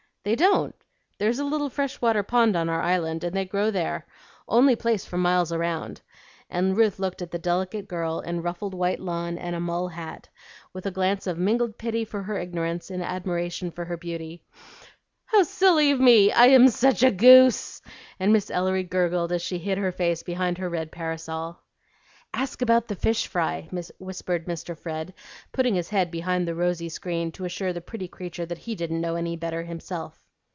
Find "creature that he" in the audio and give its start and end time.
28.07-28.73